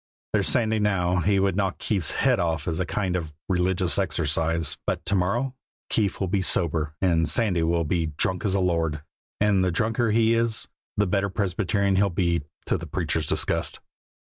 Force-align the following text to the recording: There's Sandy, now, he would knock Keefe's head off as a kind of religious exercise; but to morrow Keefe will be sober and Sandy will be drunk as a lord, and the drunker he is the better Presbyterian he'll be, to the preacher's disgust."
There's 0.33 0.47
Sandy, 0.47 0.79
now, 0.79 1.17
he 1.17 1.39
would 1.39 1.55
knock 1.55 1.77
Keefe's 1.77 2.09
head 2.13 2.39
off 2.39 2.67
as 2.67 2.79
a 2.79 2.87
kind 2.87 3.15
of 3.15 3.35
religious 3.47 3.99
exercise; 3.99 4.75
but 4.87 5.05
to 5.05 5.13
morrow 5.13 5.53
Keefe 5.91 6.19
will 6.19 6.27
be 6.27 6.41
sober 6.41 6.95
and 7.03 7.29
Sandy 7.29 7.61
will 7.61 7.83
be 7.83 8.07
drunk 8.07 8.43
as 8.43 8.55
a 8.55 8.59
lord, 8.59 9.03
and 9.39 9.63
the 9.63 9.69
drunker 9.71 10.09
he 10.09 10.33
is 10.33 10.67
the 10.97 11.05
better 11.05 11.29
Presbyterian 11.29 11.97
he'll 11.97 12.09
be, 12.09 12.41
to 12.65 12.79
the 12.79 12.87
preacher's 12.87 13.27
disgust." 13.27 13.79